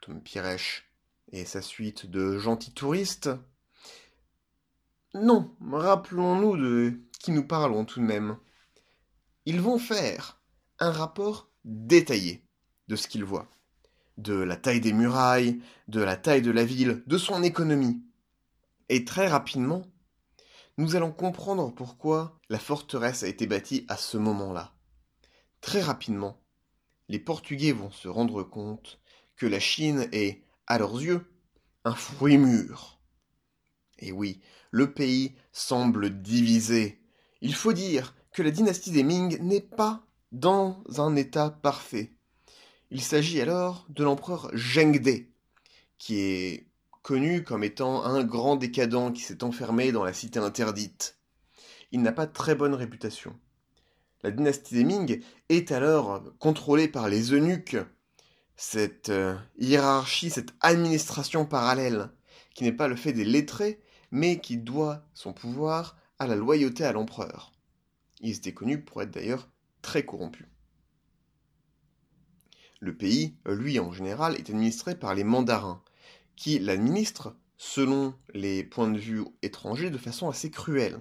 Tomé 0.00 0.20
Piresh 0.20 0.90
et 1.32 1.44
sa 1.44 1.60
suite 1.60 2.06
de 2.06 2.38
gentils 2.38 2.72
touristes 2.72 3.28
non, 5.14 5.54
rappelons-nous 5.60 6.56
de 6.56 7.00
qui 7.20 7.30
nous 7.30 7.46
parlons 7.46 7.84
tout 7.84 8.00
de 8.00 8.04
même. 8.04 8.36
Ils 9.46 9.60
vont 9.60 9.78
faire 9.78 10.40
un 10.80 10.90
rapport 10.90 11.48
détaillé 11.64 12.44
de 12.88 12.96
ce 12.96 13.06
qu'ils 13.06 13.24
voient, 13.24 13.48
de 14.18 14.34
la 14.34 14.56
taille 14.56 14.80
des 14.80 14.92
murailles, 14.92 15.62
de 15.86 16.00
la 16.00 16.16
taille 16.16 16.42
de 16.42 16.50
la 16.50 16.64
ville, 16.64 17.02
de 17.06 17.16
son 17.16 17.44
économie. 17.44 18.02
Et 18.88 19.04
très 19.04 19.28
rapidement, 19.28 19.86
nous 20.78 20.96
allons 20.96 21.12
comprendre 21.12 21.72
pourquoi 21.72 22.40
la 22.48 22.58
forteresse 22.58 23.22
a 23.22 23.28
été 23.28 23.46
bâtie 23.46 23.86
à 23.88 23.96
ce 23.96 24.16
moment-là. 24.18 24.74
Très 25.60 25.80
rapidement, 25.80 26.42
les 27.08 27.20
Portugais 27.20 27.72
vont 27.72 27.90
se 27.90 28.08
rendre 28.08 28.42
compte 28.42 29.00
que 29.36 29.46
la 29.46 29.60
Chine 29.60 30.08
est, 30.12 30.42
à 30.66 30.78
leurs 30.78 31.00
yeux, 31.00 31.24
un 31.84 31.94
fruit 31.94 32.38
mûr. 32.38 32.98
Et 33.98 34.12
oui, 34.12 34.42
le 34.74 34.92
pays 34.92 35.36
semble 35.52 36.20
divisé. 36.20 37.00
Il 37.42 37.54
faut 37.54 37.72
dire 37.72 38.16
que 38.32 38.42
la 38.42 38.50
dynastie 38.50 38.90
des 38.90 39.04
Ming 39.04 39.40
n'est 39.40 39.60
pas 39.60 40.04
dans 40.32 40.82
un 40.98 41.14
état 41.14 41.50
parfait. 41.50 42.10
Il 42.90 43.00
s'agit 43.00 43.40
alors 43.40 43.86
de 43.88 44.02
l'empereur 44.02 44.50
Zhengde, 44.52 45.26
qui 45.96 46.18
est 46.18 46.66
connu 47.02 47.44
comme 47.44 47.62
étant 47.62 48.02
un 48.02 48.24
grand 48.24 48.56
décadent 48.56 49.12
qui 49.12 49.22
s'est 49.22 49.44
enfermé 49.44 49.92
dans 49.92 50.02
la 50.02 50.12
cité 50.12 50.40
interdite. 50.40 51.18
Il 51.92 52.02
n'a 52.02 52.10
pas 52.10 52.26
très 52.26 52.56
bonne 52.56 52.74
réputation. 52.74 53.38
La 54.24 54.32
dynastie 54.32 54.74
des 54.74 54.82
Ming 54.82 55.22
est 55.50 55.70
alors 55.70 56.24
contrôlée 56.40 56.88
par 56.88 57.08
les 57.08 57.32
eunuques, 57.32 57.76
cette 58.56 59.10
euh, 59.10 59.36
hiérarchie, 59.56 60.30
cette 60.30 60.52
administration 60.58 61.46
parallèle, 61.46 62.10
qui 62.56 62.64
n'est 62.64 62.72
pas 62.72 62.88
le 62.88 62.96
fait 62.96 63.12
des 63.12 63.24
lettrés, 63.24 63.80
mais 64.14 64.38
qui 64.38 64.58
doit 64.58 65.04
son 65.12 65.32
pouvoir 65.32 65.96
à 66.20 66.28
la 66.28 66.36
loyauté 66.36 66.84
à 66.84 66.92
l'empereur. 66.92 67.50
Il 68.20 68.30
était 68.30 68.54
connu 68.54 68.80
pour 68.80 69.02
être 69.02 69.10
d'ailleurs 69.10 69.48
très 69.82 70.06
corrompu. 70.06 70.46
Le 72.78 72.96
pays, 72.96 73.34
lui 73.44 73.80
en 73.80 73.90
général, 73.90 74.36
est 74.36 74.50
administré 74.50 74.96
par 74.96 75.16
les 75.16 75.24
mandarins, 75.24 75.82
qui 76.36 76.60
l'administrent, 76.60 77.34
selon 77.56 78.14
les 78.32 78.62
points 78.62 78.88
de 78.88 78.98
vue 78.98 79.24
étrangers, 79.42 79.90
de 79.90 79.98
façon 79.98 80.28
assez 80.28 80.48
cruelle. 80.48 81.00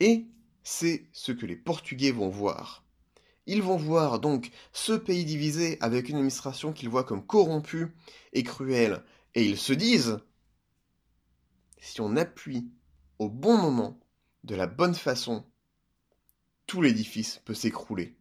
Et 0.00 0.26
c'est 0.64 1.06
ce 1.12 1.30
que 1.30 1.46
les 1.46 1.56
Portugais 1.56 2.10
vont 2.10 2.28
voir. 2.28 2.84
Ils 3.46 3.62
vont 3.62 3.76
voir 3.76 4.18
donc 4.18 4.50
ce 4.72 4.94
pays 4.94 5.24
divisé 5.24 5.78
avec 5.80 6.08
une 6.08 6.16
administration 6.16 6.72
qu'ils 6.72 6.88
voient 6.88 7.04
comme 7.04 7.24
corrompue 7.24 7.94
et 8.32 8.42
cruelle, 8.42 9.04
et 9.36 9.46
ils 9.46 9.58
se 9.58 9.72
disent 9.72 10.18
si 11.82 12.00
on 12.00 12.16
appuie 12.16 12.70
au 13.18 13.28
bon 13.28 13.58
moment, 13.58 13.98
de 14.44 14.54
la 14.54 14.68
bonne 14.68 14.94
façon, 14.94 15.44
tout 16.66 16.80
l'édifice 16.80 17.42
peut 17.44 17.54
s'écrouler. 17.54 18.16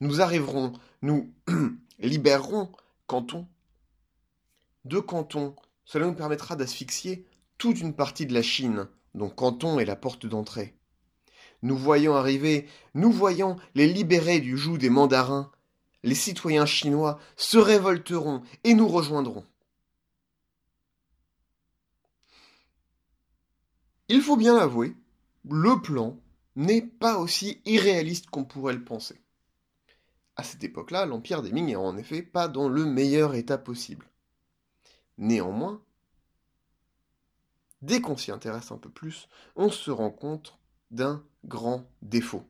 Nous 0.00 0.22
arriverons, 0.22 0.72
nous 1.02 1.30
libérerons 1.98 2.72
Canton. 3.06 3.46
De 4.86 5.00
Canton, 5.00 5.54
cela 5.84 6.06
nous 6.06 6.14
permettra 6.14 6.56
d'asphyxier 6.56 7.26
toute 7.58 7.78
une 7.78 7.94
partie 7.94 8.24
de 8.24 8.32
la 8.32 8.42
Chine, 8.42 8.88
dont 9.14 9.28
Canton 9.28 9.78
est 9.78 9.84
la 9.84 9.96
porte 9.96 10.24
d'entrée. 10.24 10.74
Nous 11.60 11.76
voyons 11.76 12.16
arriver, 12.16 12.66
nous 12.94 13.12
voyons 13.12 13.58
les 13.74 13.86
libérés 13.86 14.40
du 14.40 14.56
joug 14.56 14.78
des 14.78 14.90
mandarins. 14.90 15.52
Les 16.04 16.14
citoyens 16.14 16.66
chinois 16.66 17.20
se 17.36 17.58
révolteront 17.58 18.42
et 18.64 18.72
nous 18.72 18.88
rejoindront. 18.88 19.44
Il 24.08 24.22
faut 24.22 24.36
bien 24.36 24.56
l'avouer, 24.56 24.96
le 25.48 25.80
plan 25.82 26.18
n'est 26.56 26.82
pas 26.82 27.18
aussi 27.18 27.60
irréaliste 27.66 28.30
qu'on 28.30 28.44
pourrait 28.44 28.74
le 28.74 28.84
penser. 28.84 29.20
À 30.36 30.42
cette 30.42 30.64
époque-là, 30.64 31.04
l'Empire 31.04 31.42
des 31.42 31.52
Ming 31.52 31.68
est 31.68 31.76
en 31.76 31.96
effet 31.96 32.22
pas 32.22 32.48
dans 32.48 32.68
le 32.68 32.84
meilleur 32.84 33.34
état 33.34 33.58
possible. 33.58 34.08
Néanmoins, 35.18 35.82
dès 37.82 38.00
qu'on 38.00 38.16
s'y 38.16 38.30
intéresse 38.30 38.70
un 38.70 38.78
peu 38.78 38.88
plus, 38.88 39.28
on 39.56 39.68
se 39.70 39.90
rend 39.90 40.10
compte 40.10 40.58
d'un 40.90 41.22
grand 41.44 41.84
défaut. 42.02 42.44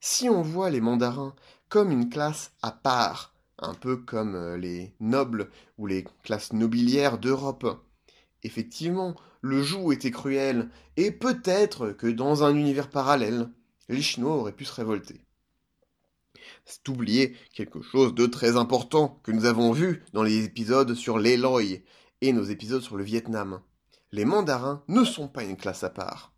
Si 0.00 0.28
on 0.28 0.42
voit 0.42 0.70
les 0.70 0.80
mandarins 0.80 1.34
comme 1.68 1.90
une 1.92 2.08
classe 2.08 2.52
à 2.60 2.72
part, 2.72 3.34
un 3.58 3.74
peu 3.74 3.96
comme 3.96 4.34
euh, 4.34 4.56
les 4.56 4.94
nobles 5.00 5.48
ou 5.78 5.86
les 5.86 6.04
classes 6.22 6.52
nobiliaires 6.52 7.18
d'Europe, 7.18 7.66
effectivement, 8.42 9.14
le 9.42 9.62
joug 9.62 9.92
était 9.92 10.10
cruel, 10.10 10.70
et 10.96 11.10
peut-être 11.10 11.90
que 11.90 12.06
dans 12.06 12.44
un 12.44 12.54
univers 12.54 12.88
parallèle, 12.88 13.50
les 13.88 14.00
Chinois 14.00 14.36
auraient 14.36 14.52
pu 14.52 14.64
se 14.64 14.72
révolter. 14.72 15.20
C'est 16.64 16.88
oublier 16.88 17.36
quelque 17.52 17.82
chose 17.82 18.14
de 18.14 18.26
très 18.26 18.56
important 18.56 19.20
que 19.24 19.32
nous 19.32 19.44
avons 19.44 19.72
vu 19.72 20.04
dans 20.12 20.22
les 20.22 20.44
épisodes 20.44 20.94
sur 20.94 21.18
l'Eloy 21.18 21.82
et 22.20 22.32
nos 22.32 22.44
épisodes 22.44 22.82
sur 22.82 22.96
le 22.96 23.04
Vietnam. 23.04 23.60
Les 24.12 24.24
mandarins 24.24 24.84
ne 24.88 25.04
sont 25.04 25.28
pas 25.28 25.44
une 25.44 25.56
classe 25.56 25.82
à 25.82 25.90
part. 25.90 26.32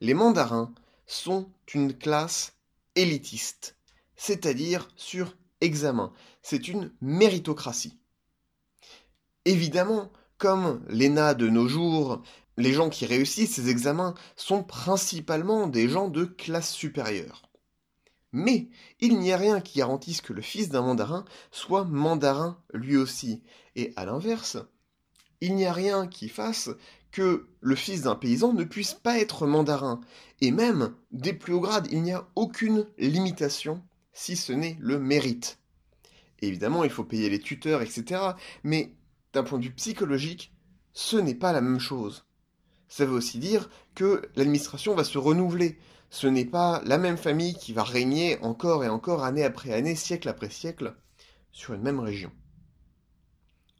Les 0.00 0.14
mandarins 0.14 0.74
sont 1.06 1.50
une 1.72 1.96
classe 1.96 2.54
élitiste, 2.96 3.76
c'est-à-dire 4.16 4.88
sur 4.96 5.36
examen. 5.60 6.12
C'est 6.42 6.68
une 6.68 6.92
méritocratie. 7.00 7.98
Évidemment, 9.46 10.12
comme 10.40 10.80
l'ENA 10.88 11.34
de 11.34 11.48
nos 11.48 11.68
jours, 11.68 12.22
les 12.56 12.72
gens 12.72 12.88
qui 12.88 13.04
réussissent 13.04 13.54
ces 13.54 13.68
examens 13.68 14.14
sont 14.36 14.64
principalement 14.64 15.66
des 15.66 15.88
gens 15.88 16.08
de 16.08 16.24
classe 16.24 16.72
supérieure. 16.72 17.42
Mais 18.32 18.68
il 19.00 19.18
n'y 19.18 19.32
a 19.32 19.36
rien 19.36 19.60
qui 19.60 19.78
garantisse 19.78 20.22
que 20.22 20.32
le 20.32 20.40
fils 20.40 20.70
d'un 20.70 20.80
mandarin 20.80 21.26
soit 21.50 21.84
mandarin 21.84 22.58
lui 22.72 22.96
aussi. 22.96 23.42
Et 23.76 23.92
à 23.96 24.06
l'inverse, 24.06 24.56
il 25.42 25.54
n'y 25.54 25.66
a 25.66 25.74
rien 25.74 26.06
qui 26.06 26.30
fasse 26.30 26.70
que 27.12 27.48
le 27.60 27.74
fils 27.74 28.02
d'un 28.02 28.14
paysan 28.14 28.54
ne 28.54 28.64
puisse 28.64 28.94
pas 28.94 29.18
être 29.18 29.46
mandarin. 29.46 30.00
Et 30.40 30.52
même, 30.52 30.94
des 31.10 31.34
plus 31.34 31.52
hauts 31.52 31.60
grades, 31.60 31.88
il 31.90 32.02
n'y 32.02 32.12
a 32.12 32.26
aucune 32.34 32.86
limitation 32.96 33.82
si 34.14 34.36
ce 34.36 34.54
n'est 34.54 34.78
le 34.80 34.98
mérite. 34.98 35.58
évidemment, 36.40 36.84
il 36.84 36.90
faut 36.90 37.04
payer 37.04 37.28
les 37.28 37.40
tuteurs, 37.40 37.82
etc. 37.82 38.22
Mais 38.64 38.94
d'un 39.32 39.42
point 39.42 39.58
de 39.58 39.64
vue 39.64 39.74
psychologique, 39.74 40.54
ce 40.92 41.16
n'est 41.16 41.34
pas 41.34 41.52
la 41.52 41.60
même 41.60 41.80
chose. 41.80 42.24
Ça 42.88 43.06
veut 43.06 43.14
aussi 43.14 43.38
dire 43.38 43.70
que 43.94 44.28
l'administration 44.34 44.94
va 44.94 45.04
se 45.04 45.18
renouveler. 45.18 45.78
Ce 46.10 46.26
n'est 46.26 46.44
pas 46.44 46.82
la 46.84 46.98
même 46.98 47.16
famille 47.16 47.54
qui 47.54 47.72
va 47.72 47.84
régner 47.84 48.38
encore 48.40 48.82
et 48.84 48.88
encore, 48.88 49.22
année 49.22 49.44
après 49.44 49.72
année, 49.72 49.94
siècle 49.94 50.28
après 50.28 50.50
siècle, 50.50 50.96
sur 51.52 51.74
une 51.74 51.82
même 51.82 52.00
région. 52.00 52.32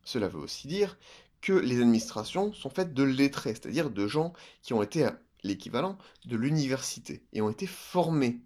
Cela 0.04 0.28
veut 0.28 0.38
aussi 0.38 0.68
dire 0.68 0.96
que 1.40 1.52
les 1.52 1.80
administrations 1.80 2.52
sont 2.52 2.70
faites 2.70 2.94
de 2.94 3.02
lettrés, 3.02 3.54
c'est-à-dire 3.54 3.90
de 3.90 4.06
gens 4.06 4.32
qui 4.62 4.74
ont 4.74 4.82
été 4.82 5.08
l'équivalent 5.42 5.98
de 6.26 6.36
l'université 6.36 7.24
et 7.32 7.40
ont 7.40 7.50
été 7.50 7.66
formés 7.66 8.42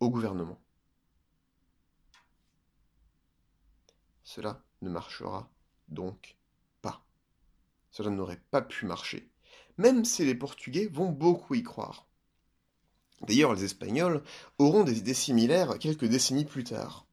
au 0.00 0.10
gouvernement. 0.10 0.60
Cela 4.24 4.65
ne 4.82 4.90
marchera 4.90 5.50
donc 5.88 6.36
pas. 6.82 7.04
Cela 7.90 8.10
n'aurait 8.10 8.42
pas 8.50 8.62
pu 8.62 8.86
marcher, 8.86 9.28
même 9.78 10.04
si 10.04 10.24
les 10.24 10.34
Portugais 10.34 10.86
vont 10.86 11.10
beaucoup 11.10 11.54
y 11.54 11.62
croire. 11.62 12.06
D'ailleurs, 13.22 13.54
les 13.54 13.64
Espagnols 13.64 14.22
auront 14.58 14.84
des 14.84 14.98
idées 14.98 15.14
similaires 15.14 15.78
quelques 15.78 16.04
décennies 16.04 16.44
plus 16.44 16.64
tard. 16.64 17.06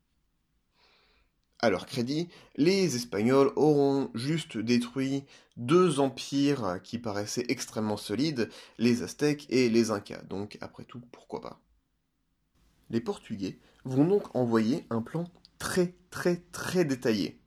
À 1.60 1.70
leur 1.70 1.86
crédit, 1.86 2.28
les 2.58 2.96
Espagnols 2.98 3.54
auront 3.56 4.12
juste 4.14 4.58
détruit 4.58 5.24
deux 5.56 6.02
empires 6.02 6.82
qui 6.84 7.00
paraissaient 7.00 7.46
extrêmement 7.48 7.96
solides, 7.96 8.50
les 8.78 9.02
Aztèques 9.02 9.48
et 9.50 9.70
les 9.70 9.92
Incas, 9.92 10.24
donc 10.24 10.58
après 10.60 10.84
tout, 10.84 11.00
pourquoi 11.14 11.40
pas? 11.40 11.62
Les 12.90 13.00
Portugais 13.00 13.60
vont 13.86 14.06
donc 14.06 14.36
envoyer 14.36 14.86
un 14.90 15.02
plan 15.02 15.24
très 15.58 15.96
très 16.10 16.44
très 16.52 16.84
détaillé. 16.84 17.40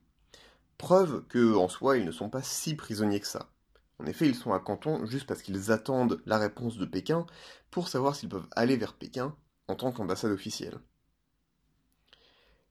Preuve 0.79 1.25
que, 1.29 1.55
en 1.55 1.69
soi, 1.69 1.99
ils 1.99 2.05
ne 2.05 2.13
sont 2.13 2.29
pas 2.29 2.43
si 2.43 2.75
prisonniers 2.75 3.21
que 3.21 3.27
ça. 3.27 3.49
En 3.99 4.07
effet, 4.07 4.27
ils 4.29 4.35
sont 4.35 4.53
à 4.53 4.61
Canton 4.61 5.07
juste 5.07 5.27
parce 5.27 5.43
qu'ils 5.43 5.73
attendent 5.73 6.21
la 6.27 6.39
réponse 6.39 6.77
de 6.77 6.85
Pékin 6.85 7.27
pour 7.71 7.89
savoir 7.89 8.15
s'ils 8.15 8.29
peuvent 8.29 8.49
aller 8.55 8.77
vers 8.77 8.93
Pékin 8.95 9.35
en 9.69 9.75
tant 9.75 9.91
qu'ambassade 9.91 10.33
officielle. 10.33 10.79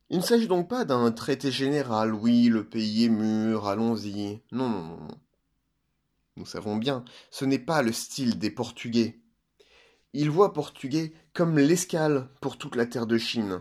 Il 0.10 0.18
ne 0.18 0.24
s'agit 0.24 0.48
donc 0.48 0.70
pas 0.70 0.86
d'un 0.86 1.12
traité 1.12 1.52
général, 1.52 2.14
oui, 2.14 2.48
le 2.48 2.64
pays 2.64 3.06
est 3.06 3.10
mûr, 3.10 3.68
allons-y. 3.68 4.44
Non, 4.52 4.70
non, 4.70 4.84
non, 4.84 4.98
non. 4.98 5.18
Nous 6.38 6.46
savons 6.46 6.76
bien, 6.76 7.04
ce 7.32 7.46
n'est 7.46 7.60
pas 7.60 7.82
le 7.82 7.92
style 7.92 8.38
des 8.38 8.52
Portugais. 8.52 9.20
Ils 10.14 10.30
voient 10.30 10.54
Portugais 10.54 11.14
comme 11.34 11.58
l'escale 11.58 12.30
pour 12.40 12.58
toute 12.58 12.76
la 12.76 12.86
terre 12.86 13.08
de 13.08 13.18
Chine. 13.18 13.60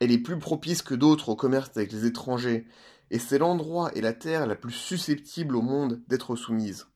Elle 0.00 0.12
est 0.12 0.18
plus 0.18 0.38
propice 0.38 0.80
que 0.80 0.94
d'autres 0.94 1.28
au 1.28 1.36
commerce 1.36 1.76
avec 1.76 1.92
les 1.92 2.06
étrangers, 2.06 2.66
et 3.10 3.18
c'est 3.18 3.38
l'endroit 3.38 3.90
et 3.94 4.00
la 4.00 4.12
terre 4.12 4.46
la 4.46 4.56
plus 4.56 4.72
susceptible 4.72 5.56
au 5.56 5.62
monde 5.62 6.02
d'être 6.08 6.36
soumise. 6.36 6.86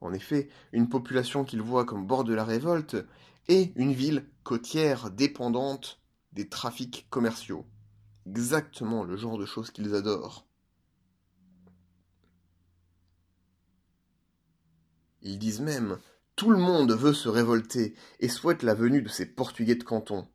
En 0.00 0.12
effet, 0.12 0.48
une 0.72 0.88
population 0.88 1.44
qu'ils 1.44 1.62
voient 1.62 1.84
comme 1.84 2.06
bord 2.06 2.24
de 2.24 2.34
la 2.34 2.44
révolte 2.44 2.96
est 3.48 3.72
une 3.76 3.92
ville 3.92 4.24
côtière 4.44 5.10
dépendante 5.10 6.00
des 6.32 6.48
trafics 6.48 7.06
commerciaux 7.10 7.66
exactement 8.26 9.04
le 9.04 9.16
genre 9.16 9.38
de 9.38 9.46
choses 9.46 9.70
qu'ils 9.70 9.94
adorent. 9.94 10.46
Ils 15.22 15.38
disent 15.38 15.60
même 15.60 15.98
tout 16.36 16.50
le 16.50 16.58
monde 16.58 16.92
veut 16.92 17.12
se 17.12 17.28
révolter 17.28 17.94
et 18.20 18.28
souhaite 18.28 18.62
la 18.62 18.74
venue 18.74 19.02
de 19.02 19.08
ces 19.08 19.26
Portugais 19.26 19.74
de 19.74 19.84
canton. 19.84 20.26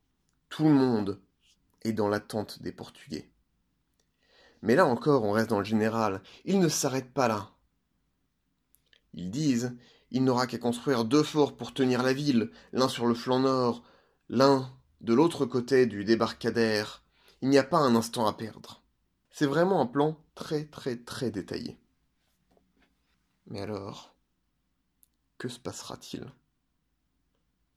Tout 0.50 0.66
le 0.66 0.76
monde 0.76 1.20
est 1.84 1.94
dans 1.94 2.08
l'attente 2.08 2.62
des 2.62 2.72
Portugais. 2.72 3.32
Mais 4.66 4.74
là 4.74 4.88
encore, 4.88 5.24
on 5.24 5.32
reste 5.32 5.52
dans 5.52 5.60
le 5.60 5.66
général. 5.66 6.24
Ils 6.44 6.60
ne 6.60 6.70
s'arrêtent 6.70 7.14
pas 7.14 7.28
là. 7.28 7.52
Ils 9.14 9.30
disent 9.30 9.78
il 10.10 10.24
n'aura 10.24 10.48
qu'à 10.48 10.58
construire 10.58 11.06
deux 11.06 11.24
forts 11.24 11.56
pour 11.56 11.74
tenir 11.74 12.02
la 12.02 12.14
ville, 12.14 12.52
l'un 12.74 12.90
sur 12.90 13.06
le 13.06 13.14
flanc 13.14 13.40
nord, 13.40 13.84
l'un 14.28 14.72
de 15.02 15.14
l'autre 15.14 15.46
côté 15.46 15.86
du 15.86 16.04
débarcadère, 16.04 17.04
il 17.42 17.50
n'y 17.50 17.58
a 17.58 17.64
pas 17.64 17.78
un 17.78 17.96
instant 17.96 18.26
à 18.26 18.34
perdre. 18.34 18.82
C'est 19.30 19.46
vraiment 19.46 19.82
un 19.82 19.86
plan 19.86 20.18
très 20.34 20.66
très 20.66 20.96
très 20.96 21.30
détaillé. 21.30 21.78
Mais 23.48 23.62
alors, 23.62 24.16
que 25.38 25.48
se 25.48 25.60
passera-t-il? 25.60 26.26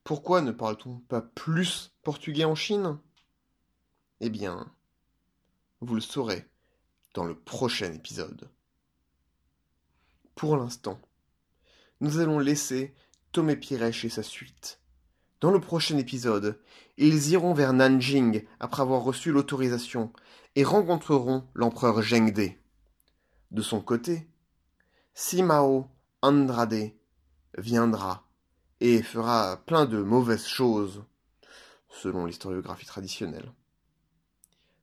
Pourquoi 0.05 0.41
ne 0.41 0.53
parle-t-on 0.53 1.01
pas 1.01 1.21
plus 1.21 1.93
portugais 2.03 2.45
en 2.45 2.55
Chine? 2.55 2.99
Eh 4.21 4.31
bien, 4.31 4.73
vous 5.81 5.95
le 5.95 6.01
saurez 6.01 6.49
dans 7.15 7.25
le 7.25 7.35
prochain 7.35 7.93
épisode. 7.93 8.49
Pour 10.35 10.57
l'instant, 10.57 11.01
nous 12.01 12.19
allons 12.19 12.39
laisser 12.39 12.95
Tomé 13.33 13.57
Pirèche 13.57 14.05
et 14.05 14.09
sa 14.09 14.23
suite 14.23 14.79
dans 15.41 15.53
le 15.53 15.61
prochain 15.61 15.97
épisode, 15.99 16.59
ils 16.97 17.31
iront 17.31 17.55
vers 17.55 17.73
Nanjing 17.73 18.45
après 18.59 18.83
avoir 18.83 19.03
reçu 19.03 19.31
l'autorisation 19.31 20.13
et 20.57 20.65
rencontreront 20.65 21.47
l'empereur 21.55 22.03
Zhengde. 22.03 22.55
De 23.53 23.63
son 23.63 23.81
côté, 23.81 24.29
Simao 25.15 25.87
Andrade 26.23 26.93
viendra 27.57 28.27
et 28.81 29.03
fera 29.03 29.59
plein 29.65 29.87
de 29.87 30.03
mauvaises 30.03 30.47
choses, 30.47 31.05
selon 31.89 32.27
l'historiographie 32.27 32.87
traditionnelle. 32.87 33.53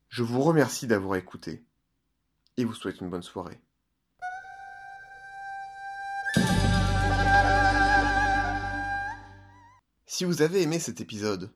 Je 0.08 0.24
vous 0.24 0.42
remercie 0.42 0.88
d'avoir 0.88 1.18
écouté 1.18 1.66
et 2.58 2.66
vous 2.66 2.74
souhaite 2.74 3.02
une 3.02 3.10
bonne 3.10 3.24
soirée. 3.24 3.60
Si 10.06 10.24
vous 10.24 10.42
avez 10.42 10.62
aimé 10.62 10.80
cet 10.80 11.02
épisode, 11.02 11.52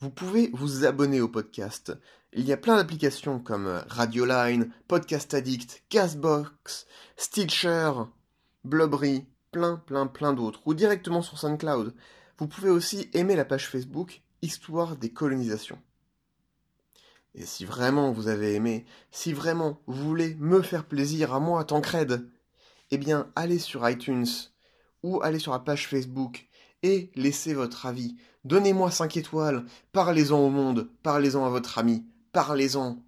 vous 0.00 0.10
pouvez 0.10 0.50
vous 0.54 0.84
abonner 0.84 1.20
au 1.20 1.28
podcast. 1.28 1.92
Il 2.32 2.44
y 2.46 2.52
a 2.52 2.56
plein 2.56 2.76
d'applications 2.76 3.38
comme 3.38 3.82
Radioline, 3.88 4.72
Podcast 4.88 5.34
Addict, 5.34 5.84
Castbox, 5.90 6.86
Stitcher, 7.16 7.92
Blubbery, 8.64 9.26
plein, 9.50 9.76
plein, 9.76 10.06
plein 10.06 10.32
d'autres, 10.32 10.62
ou 10.64 10.74
directement 10.74 11.22
sur 11.22 11.38
SoundCloud. 11.38 11.94
Vous 12.38 12.48
pouvez 12.48 12.70
aussi 12.70 13.10
aimer 13.12 13.36
la 13.36 13.44
page 13.44 13.68
Facebook 13.68 14.22
Histoire 14.40 14.96
des 14.96 15.12
colonisations. 15.12 15.78
Et 17.34 17.46
si 17.46 17.64
vraiment 17.64 18.12
vous 18.12 18.28
avez 18.28 18.54
aimé, 18.54 18.84
si 19.10 19.32
vraiment 19.32 19.80
vous 19.86 20.04
voulez 20.04 20.34
me 20.34 20.62
faire 20.62 20.84
plaisir 20.84 21.32
à 21.32 21.40
moi, 21.40 21.64
Tancred, 21.64 22.28
eh 22.90 22.98
bien 22.98 23.32
allez 23.34 23.58
sur 23.58 23.88
iTunes 23.88 24.26
ou 25.02 25.22
allez 25.22 25.38
sur 25.38 25.52
la 25.52 25.58
page 25.58 25.88
Facebook 25.88 26.46
et 26.82 27.10
laissez 27.14 27.54
votre 27.54 27.86
avis. 27.86 28.16
Donnez-moi 28.44 28.90
5 28.90 29.16
étoiles, 29.16 29.64
parlez-en 29.92 30.38
au 30.38 30.50
monde, 30.50 30.90
parlez-en 31.02 31.44
à 31.46 31.48
votre 31.48 31.78
ami, 31.78 32.04
parlez-en 32.32 33.02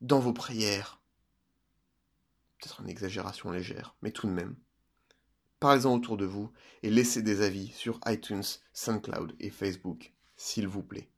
dans 0.00 0.20
vos 0.20 0.32
prières. 0.32 1.00
Peut-être 2.58 2.80
une 2.80 2.88
exagération 2.88 3.50
légère, 3.50 3.94
mais 4.00 4.10
tout 4.10 4.26
de 4.26 4.32
même. 4.32 4.56
parlez-en 5.60 5.94
autour 5.94 6.16
de 6.16 6.24
vous 6.24 6.50
et 6.82 6.90
laissez 6.90 7.22
des 7.22 7.42
avis 7.42 7.68
sur 7.72 8.00
iTunes, 8.06 8.44
SoundCloud 8.72 9.34
et 9.40 9.50
Facebook, 9.50 10.14
s'il 10.36 10.66
vous 10.66 10.82
plaît. 10.82 11.10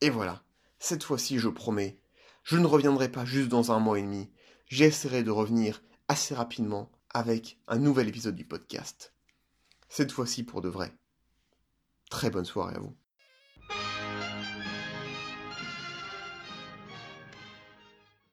Et 0.00 0.10
voilà, 0.10 0.43
cette 0.84 1.02
fois-ci 1.02 1.38
je 1.38 1.48
promets, 1.48 1.98
je 2.42 2.58
ne 2.58 2.66
reviendrai 2.66 3.10
pas 3.10 3.24
juste 3.24 3.48
dans 3.48 3.72
un 3.72 3.78
mois 3.78 3.98
et 3.98 4.02
demi, 4.02 4.30
j'essaierai 4.66 5.22
de 5.22 5.30
revenir 5.30 5.82
assez 6.08 6.34
rapidement 6.34 6.92
avec 7.08 7.58
un 7.68 7.78
nouvel 7.78 8.06
épisode 8.06 8.36
du 8.36 8.44
podcast. 8.44 9.14
Cette 9.88 10.12
fois-ci 10.12 10.42
pour 10.42 10.60
de 10.60 10.68
vrai. 10.68 10.92
Très 12.10 12.28
bonne 12.28 12.44
soirée 12.44 12.74
à 12.74 12.80
vous. 12.80 12.94